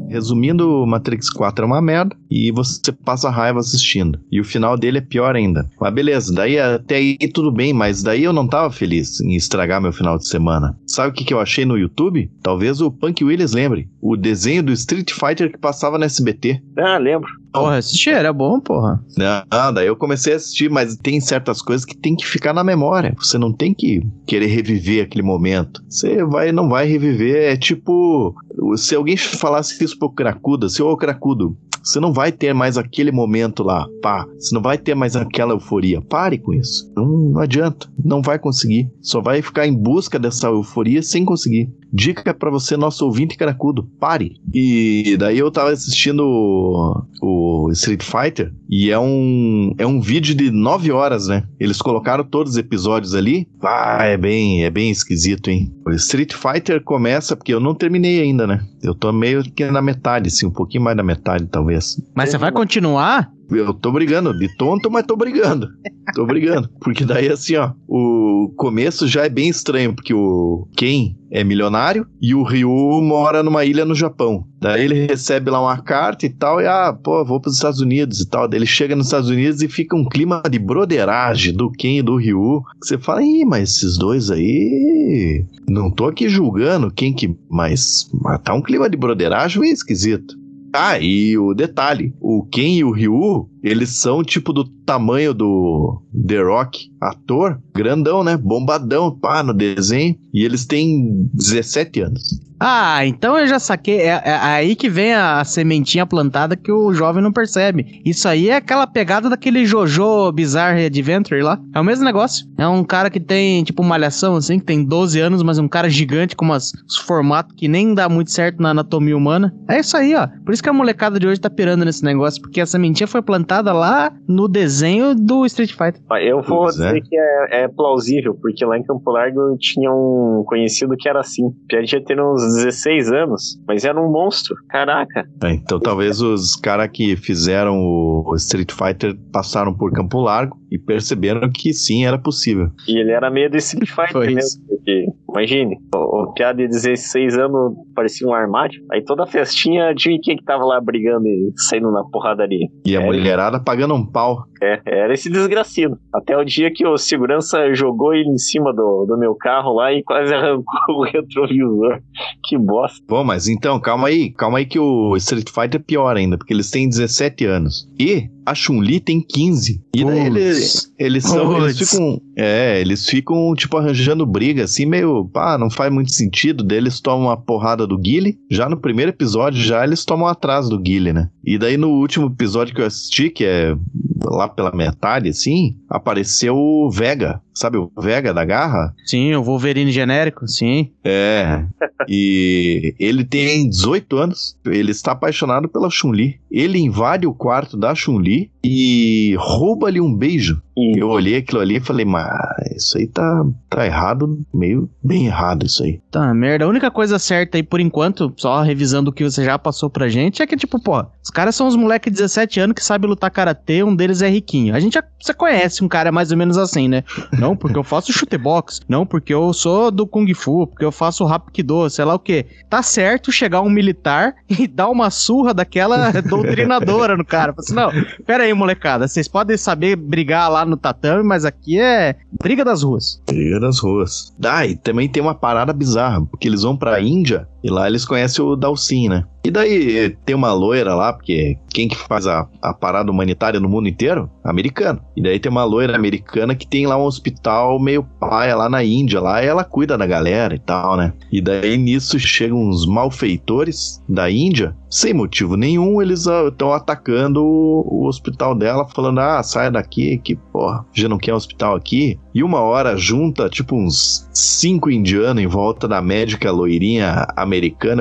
[0.08, 4.18] Resumindo, o Matrix 4 é uma merda e você passa raiva assistindo.
[4.30, 5.68] E o final dele é pior ainda.
[5.80, 9.80] Mas beleza, daí até aí tudo bem, mas daí eu não tava feliz em estragar
[9.80, 10.76] meu final de semana.
[10.98, 12.28] Sabe o que, que eu achei no YouTube?
[12.42, 13.88] Talvez o Punk Williams lembre.
[14.02, 16.60] O desenho do Street Fighter que passava no SBT.
[16.76, 17.28] Ah, lembro.
[17.52, 19.00] Porra, assistir era bom, porra.
[19.48, 22.64] Ah, daí eu comecei a assistir, mas tem certas coisas que tem que ficar na
[22.64, 23.14] memória.
[23.16, 25.84] Você não tem que querer reviver aquele momento.
[25.88, 27.52] Você vai, não vai reviver.
[27.52, 28.34] É tipo,
[28.76, 31.56] se alguém falasse isso pro Cracuda, seu ô Cracudo,
[31.88, 34.26] Você não vai ter mais aquele momento lá, pá.
[34.38, 36.02] Você não vai ter mais aquela euforia.
[36.02, 36.92] Pare com isso.
[36.94, 37.88] Não, não adianta.
[38.04, 38.92] Não vai conseguir.
[39.00, 41.72] Só vai ficar em busca dessa euforia sem conseguir.
[41.92, 44.36] Dica para você, nosso ouvinte caracudo, pare.
[44.52, 50.34] E daí eu tava assistindo o, o Street Fighter e é um é um vídeo
[50.34, 51.44] de 9 horas, né?
[51.58, 53.48] Eles colocaram todos os episódios ali.
[53.62, 55.72] Ah, é bem, é bem esquisito, hein?
[55.86, 58.60] O Street Fighter começa porque eu não terminei ainda, né?
[58.82, 62.00] Eu tô meio que na metade, assim, um pouquinho mais da metade, talvez.
[62.14, 63.30] Mas você vai continuar?
[63.50, 65.68] Eu tô brigando, de tonto, mas tô brigando.
[66.14, 66.68] Tô brigando.
[66.80, 72.06] Porque daí, assim, ó, o começo já é bem estranho, porque o Ken é milionário
[72.20, 74.44] e o Ryu mora numa ilha no Japão.
[74.60, 78.20] Daí ele recebe lá uma carta e tal, e ah, pô, vou pros Estados Unidos
[78.20, 78.48] e tal.
[78.48, 82.02] Daí ele chega nos Estados Unidos e fica um clima de broderagem do Ken e
[82.02, 82.62] do Ryu.
[82.80, 85.44] Que você fala, ih, mas esses dois aí.
[85.68, 87.34] Não tô aqui julgando quem que.
[87.50, 90.37] Mas, mas tá um clima de broderagem meio esquisito.
[90.72, 96.02] Ah, e o detalhe: o Ken e o Ryu, eles são tipo do tamanho do
[96.26, 98.36] The Rock, ator, grandão, né?
[98.36, 100.16] Bombadão, pá, no desenho.
[100.32, 102.48] E eles têm 17 anos.
[102.60, 104.00] Ah, então eu já saquei.
[104.00, 108.02] É, é aí que vem a, a, sementinha plantada que o jovem não percebe.
[108.04, 111.60] Isso aí é aquela pegada daquele Jojo Bizarre Adventure lá.
[111.72, 112.46] É o mesmo negócio.
[112.58, 115.68] É um cara que tem, tipo, malhação, assim, que tem 12 anos, mas é um
[115.68, 119.54] cara gigante com umas, uns formatos que nem dá muito certo na anatomia humana.
[119.68, 120.26] É isso aí, ó.
[120.44, 123.22] Por isso que a molecada de hoje tá pirando nesse negócio, porque a sementinha foi
[123.22, 126.00] plantada lá no desenho do Street Fighter.
[126.22, 127.00] Eu vou pois dizer é.
[127.00, 131.20] que é, é, plausível, porque lá em Campo Largo eu tinha um conhecido que era
[131.20, 131.50] assim.
[131.68, 134.56] Podia ter uns 16 anos, mas era um monstro.
[134.68, 135.26] Caraca.
[135.42, 140.78] É, então talvez os caras que fizeram o Street Fighter passaram por Campo Largo e
[140.78, 142.70] perceberam que sim, era possível.
[142.86, 147.38] E ele era meio desse Street Fighter mesmo, porque, imagine, o, o piada de 16
[147.38, 151.52] anos parecia um armário, aí toda a festinha tinha quem que tava lá brigando e
[151.56, 152.68] saindo na porradaria.
[152.84, 153.06] E a é,
[153.38, 154.44] mulherada pagando um pau.
[154.60, 155.98] É, era esse desgracido.
[156.12, 159.92] Até o dia que o segurança jogou ele em cima do, do meu carro lá
[159.92, 162.00] e quase arrancou o retrovisor.
[162.44, 163.04] Que bosta.
[163.08, 166.52] Bom, mas então, calma aí, calma aí que o Street Fighter é pior ainda, porque
[166.52, 167.88] eles têm 17 anos.
[167.98, 169.82] E a Chun-Li tem 15.
[169.94, 171.58] E daí eles, eles são.
[171.58, 172.20] Eles ficam.
[172.36, 175.26] É, eles ficam, tipo, arranjando briga, assim, meio.
[175.26, 176.64] Pá, não faz muito sentido.
[176.64, 178.38] Daí eles tomam uma porrada do Guile.
[178.50, 181.28] Já no primeiro episódio, já eles tomam atrás do Guile, né?
[181.44, 183.76] E daí no último episódio que eu assisti, que é
[184.24, 187.40] lá pela metade, assim, apareceu o Vega.
[187.54, 188.94] Sabe o Vega da Garra?
[189.04, 190.92] Sim, o Wolverine genérico, sim.
[191.04, 191.64] É.
[192.08, 194.56] E ele tem 18 anos.
[194.64, 196.38] Ele está apaixonado pela Chun-Li.
[196.48, 200.62] Ele invade o quarto da Chun-Li e rouba-lhe um beijo.
[200.96, 202.28] Eu olhei aquilo ali e falei, mas
[202.76, 206.00] isso aí tá, tá errado, meio bem errado isso aí.
[206.10, 206.64] Tá, merda.
[206.64, 210.08] A única coisa certa aí, por enquanto, só revisando o que você já passou pra
[210.08, 213.08] gente, é que, tipo, pô, os caras são os moleques de 17 anos que sabem
[213.08, 214.74] lutar karatê, um deles é riquinho.
[214.74, 217.02] A gente já você conhece um cara mais ou menos assim, né?
[217.38, 220.92] Não porque eu faço chute box, não porque eu sou do Kung Fu, porque eu
[220.92, 222.46] faço Rapido, sei lá o quê.
[222.70, 227.52] Tá certo chegar um militar e dar uma surra daquela doutrinadora no cara.
[227.58, 227.90] Assim, não,
[228.24, 232.82] pera aí, molecada, vocês podem saber brigar lá no tatame, mas aqui é briga das
[232.82, 233.20] ruas.
[233.26, 234.34] Briga das ruas.
[234.44, 238.04] Ah, e também tem uma parada bizarra, porque eles vão pra Índia e lá eles
[238.04, 239.24] conhecem o Dalsin, né?
[239.44, 243.68] E daí tem uma loira lá, porque quem que faz a, a parada humanitária no
[243.68, 244.28] mundo inteiro?
[244.44, 245.00] Americano.
[245.16, 248.84] E daí tem uma loira americana que tem lá um hospital meio paia lá na
[248.84, 251.14] Índia, lá e ela cuida da galera e tal, né?
[251.32, 257.86] E daí nisso chegam uns malfeitores da Índia, sem motivo nenhum, eles estão atacando o,
[257.86, 262.18] o, hospital dela, falando: ah, sai daqui, que porra, já não quer hospital aqui.
[262.34, 267.47] E uma hora junta, tipo, uns cinco indianos em volta da médica loirinha americana.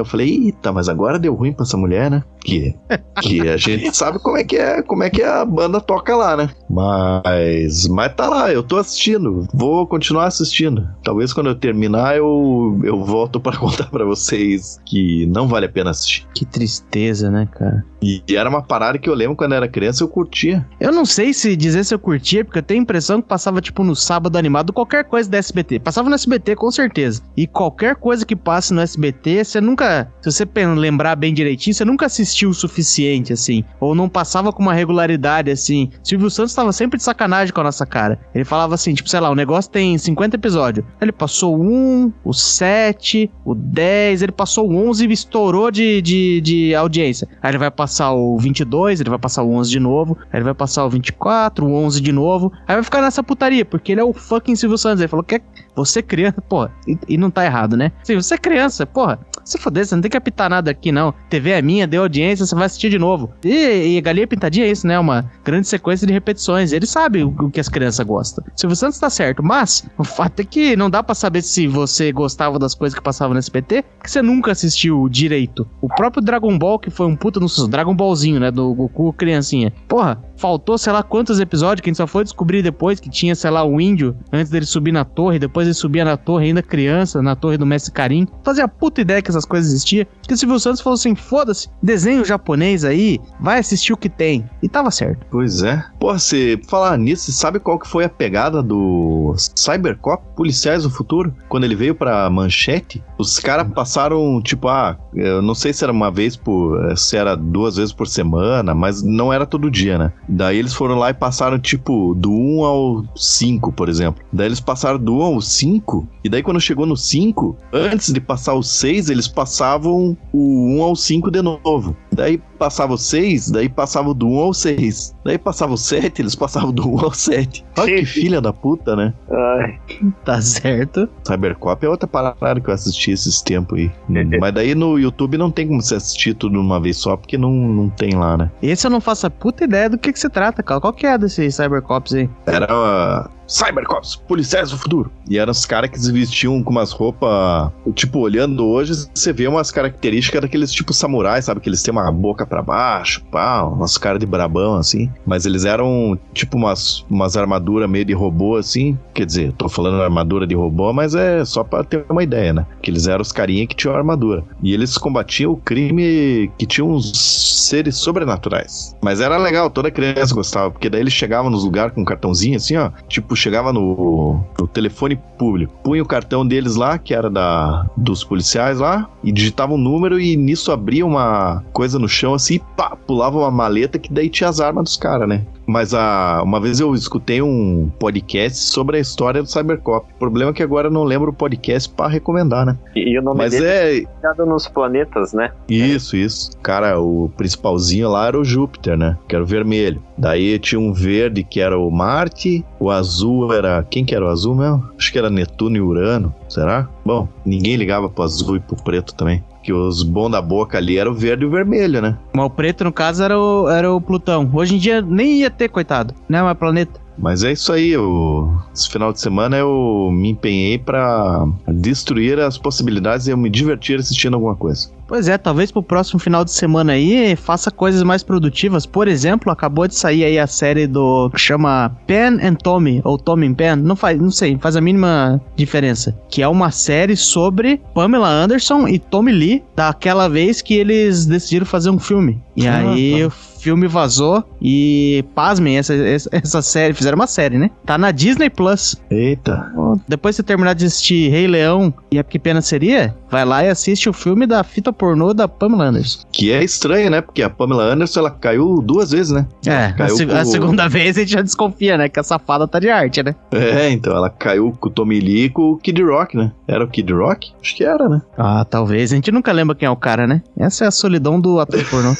[0.01, 2.23] Eu falei, eita, mas agora deu ruim pra essa mulher, né?
[2.47, 2.73] Que,
[3.21, 6.37] que a gente sabe como é que é, como é que a banda toca lá,
[6.37, 6.49] né?
[6.69, 10.87] Mas, mas tá lá, eu tô assistindo, vou continuar assistindo.
[11.03, 15.69] Talvez quando eu terminar eu, eu volto para contar para vocês que não vale a
[15.69, 16.25] pena assistir.
[16.33, 17.83] Que tristeza, né, cara?
[18.01, 20.65] E era uma parada que eu lembro quando era criança eu curtia.
[20.79, 23.59] Eu não sei se dizer se eu curtia, porque eu tenho a impressão que passava
[23.59, 25.79] tipo no sábado animado qualquer coisa da SBT.
[25.79, 27.21] Passava no SBT com certeza.
[27.35, 31.83] E qualquer coisa que passe no SBT, você nunca, se você lembrar bem direitinho, você
[31.83, 35.89] nunca assistiu o suficiente assim, ou não passava com uma regularidade assim.
[36.03, 38.19] Silvio Santos tava sempre de sacanagem com a nossa cara.
[38.33, 40.85] Ele falava assim, tipo, sei lá, o negócio tem 50 episódios.
[41.01, 46.41] Ele passou 1, o 7, o 10, ele passou o 11 e estourou de, de,
[46.41, 47.27] de audiência.
[47.41, 50.37] Aí ele vai passar passar o 22, ele vai passar o 11 de novo, aí
[50.37, 53.93] ele vai passar o 24, o 11 de novo, aí vai ficar nessa putaria, porque
[53.93, 54.99] ele é o fucking Silvio Santos.
[54.99, 55.41] Ele falou que é
[55.73, 57.91] você criança, porra, e, e, não tá errado, né?
[58.03, 61.13] Se você é criança, porra, se foder, você não tem que apitar nada aqui, não.
[61.29, 63.31] TV é minha, deu audiência audiência, você vai assistir de novo.
[63.43, 64.99] E, e Galinha Pintadinha é isso, né?
[64.99, 66.71] Uma grande sequência de repetições.
[66.71, 68.43] Ele sabe o, o que as crianças gostam.
[68.55, 72.11] Silvio Santos tá certo, mas o fato é que não dá para saber se você
[72.11, 75.67] gostava das coisas que passavam no SBT, que você nunca assistiu direito.
[75.81, 78.51] O próprio Dragon Ball, que foi um puta no Dragon Ballzinho, né?
[78.51, 79.73] Do Goku criancinha.
[79.87, 83.35] Porra, faltou sei lá quantos episódios que a gente só foi descobrir depois que tinha,
[83.35, 86.47] sei lá, o um índio antes dele subir na torre, depois ele subia na torre
[86.47, 88.27] ainda criança, na torre do Mestre Karim.
[88.43, 90.05] Fazia puta ideia que essas coisas existiam.
[90.21, 94.49] Porque o Silvio Santos falou assim: foda-se, desenho japonês aí, vai assistir o que tem.
[94.61, 95.25] E tava certo.
[95.29, 95.83] Pois é.
[95.99, 101.33] Pô, você falar nisso, sabe qual que foi a pegada do Cybercop, Policiais do Futuro?
[101.49, 105.91] Quando ele veio pra manchete, os caras passaram, tipo, ah, eu não sei se era
[105.91, 106.95] uma vez por.
[106.95, 110.13] se era duas vezes por semana, mas não era todo dia, né?
[110.29, 114.23] Daí eles foram lá e passaram, tipo, do 1 ao 5, por exemplo.
[114.31, 118.21] Daí eles passaram do 1 ao 5, e daí quando chegou no 5, antes de
[118.21, 121.95] passar o 6, eles passavam o 1 ao 5 de novo.
[122.11, 125.15] Daí passava o 6, daí passava do 1 ao 6.
[125.23, 127.65] Daí passava o 7, eles passavam do 1 ao 7.
[127.77, 129.13] Olha que filha da puta, né?
[129.29, 129.79] Ai.
[130.23, 131.09] Tá certo.
[131.25, 133.91] Cybercop é outra parada que eu assisti esses tempos aí.
[134.39, 137.37] Mas daí no YouTube não tem como você assistir tudo de uma vez só, porque
[137.37, 138.51] não, não tem lá, né?
[138.61, 140.81] Esse eu não faço a puta ideia do que, que se trata, cara.
[140.81, 142.29] Qual que é desse Cybercops aí?
[142.45, 145.11] Era Cybercops, policiais do futuro.
[145.29, 147.71] E eram os caras que se vestiam com umas roupas.
[147.95, 151.61] Tipo, olhando hoje, você vê umas características daqueles tipo samurais, sabe?
[151.61, 155.09] Que eles têm uma boca para baixo, pá, umas caras de brabão, assim.
[155.25, 158.97] Mas eles eram tipo umas, umas armaduras meio de robô, assim.
[159.13, 162.65] Quer dizer, tô falando armadura de robô, mas é só pra ter uma ideia, né?
[162.81, 164.43] Que eles eram os carinha que tinham armadura.
[164.61, 168.95] E eles combatiam o crime que tinha uns seres sobrenaturais.
[169.01, 172.57] Mas era legal, toda criança gostava, porque daí eles chegavam nos lugares com um cartãozinho
[172.57, 172.91] assim, ó.
[173.07, 178.23] Tipo, chegava no, no, telefone público, punha o cartão deles lá, que era da dos
[178.23, 182.95] policiais lá, e digitava um número e nisso abria uma coisa no chão assim, pá,
[182.95, 185.45] pulava uma maleta que daí tinha as armas dos caras, né?
[185.67, 190.07] Mas a, uma vez eu escutei um podcast sobre a história do Cybercop.
[190.15, 192.77] O problema é que agora eu não lembro o podcast para recomendar, né?
[192.95, 195.51] E, e o nome Mas dele é nos planetas, né?
[195.67, 196.51] Isso, isso.
[196.63, 199.17] Cara, o principalzinho lá era o Júpiter, né?
[199.27, 200.01] Que era o vermelho.
[200.17, 203.83] Daí tinha um verde que era o Marte, o azul era.
[203.89, 204.89] Quem que era o azul mesmo?
[204.97, 206.33] Acho que era Netuno e Urano.
[206.47, 206.87] Será?
[207.05, 210.97] Bom, ninguém ligava pro azul e pro preto também que os bons da boca ali
[210.97, 212.17] era o verde e o vermelho, né?
[212.33, 214.49] Mas o preto, no caso, era o, era o Plutão.
[214.53, 216.13] Hoje em dia nem ia ter, coitado.
[216.29, 217.01] Não é mais planeta.
[217.17, 218.55] Mas é isso aí, o...
[218.73, 223.99] esse final de semana eu me empenhei para destruir as possibilidades e eu me divertir
[223.99, 224.89] assistindo alguma coisa.
[225.07, 228.85] Pois é, talvez pro próximo final de semana aí faça coisas mais produtivas.
[228.85, 233.17] Por exemplo, acabou de sair aí a série do que chama Pen and Tommy ou
[233.17, 237.15] Tommy and Pen, não faz, não sei, faz a mínima diferença, que é uma série
[237.15, 242.41] sobre Pamela Anderson e Tommy Lee, daquela vez que eles decidiram fazer um filme.
[242.55, 243.35] E ah, aí tá
[243.67, 245.93] filme vazou e, pasmem, essa,
[246.31, 247.69] essa série, fizeram uma série, né?
[247.85, 248.95] Tá na Disney Plus.
[249.11, 249.73] Eita.
[250.07, 253.65] Depois de você terminar de assistir Rei Leão e A Que Pena Seria, vai lá
[253.65, 256.25] e assiste o filme da fita pornô da Pamela Anderson.
[256.31, 257.19] Que é estranho, né?
[257.19, 259.45] Porque a Pamela Anderson, ela caiu duas vezes, né?
[259.65, 262.07] É, a, se, a, segunda vez a gente já desconfia, né?
[262.07, 263.35] Que a safada tá de arte, né?
[263.51, 266.53] É, então ela caiu com o Tommy Lee e com o Kid Rock, né?
[266.65, 267.51] Era o Kid Rock?
[267.61, 268.21] Acho que era, né?
[268.37, 269.11] Ah, talvez.
[269.11, 270.41] A gente nunca lembra quem é o cara, né?
[270.57, 272.13] Essa é a solidão do ator pornô.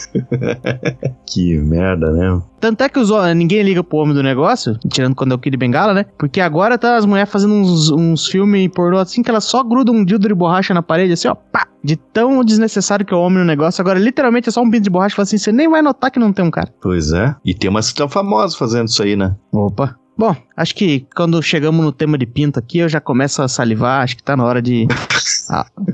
[1.26, 2.42] que merda, né?
[2.60, 5.56] Tanto é que os, ninguém liga pro homem do negócio, tirando quando é o Kid
[5.58, 6.06] Bengala, né?
[6.18, 9.96] Porque agora tá as mulheres fazendo uns, uns filmes pornô assim que elas só grudam
[9.96, 11.68] um dildo de borracha na parede, assim, ó, pá!
[11.84, 13.80] De tão desnecessário que é o homem no negócio.
[13.82, 16.12] Agora, literalmente, é só um pinto de borracha e fala assim: você nem vai notar
[16.12, 16.74] que não tem um cara.
[16.82, 17.34] Pois é.
[17.46, 19.36] E tem umas que estão famosas fazendo isso aí, né?
[19.54, 19.96] Opa.
[20.18, 24.02] Bom, acho que quando chegamos no tema de pinto aqui, eu já começo a salivar.
[24.02, 24.88] Acho que tá na hora de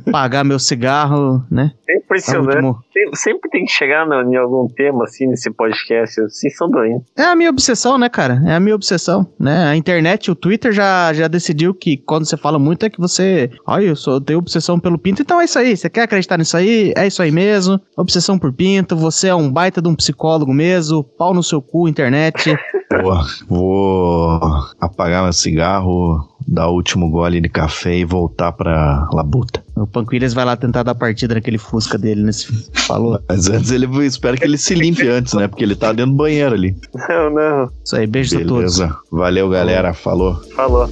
[0.08, 1.74] apagar meu cigarro, né?
[1.90, 2.62] É impressionante.
[2.64, 6.22] Tá sempre tem que chegar no, em algum tema assim nesse podcast.
[6.22, 7.06] Vocês são doentes.
[7.18, 8.42] É a minha obsessão, né, cara?
[8.46, 9.68] É a minha obsessão, né?
[9.68, 13.52] A internet, o Twitter já, já decidiu que quando você fala muito é que você.
[13.68, 15.76] Olha, eu sou, tenho obsessão pelo pinto, então é isso aí.
[15.76, 16.94] Você quer acreditar nisso aí?
[16.96, 17.80] É isso aí mesmo.
[17.98, 21.04] Obsessão por pinto, você é um baita de um psicólogo mesmo.
[21.04, 22.56] Pau no seu cu, internet.
[23.02, 23.16] Pô,
[23.48, 24.40] vou
[24.80, 29.64] apagar meu cigarro, dar o último gole de café e voltar pra labuta.
[29.76, 32.70] O Panquilhas vai lá tentar dar partida naquele Fusca dele nesse.
[32.74, 33.20] Falou.
[33.28, 35.48] Mas antes ele espera que ele se limpe antes, né?
[35.48, 36.76] Porque ele tá dentro do banheiro ali.
[37.10, 37.70] Não, não.
[37.84, 38.86] Isso aí, beijos Beleza.
[38.86, 39.04] a todos.
[39.12, 39.94] Valeu, galera.
[39.94, 40.36] Falou.
[40.56, 40.90] Falou.